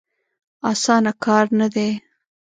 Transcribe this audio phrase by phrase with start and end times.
[0.71, 1.89] اسانه کار نه دی.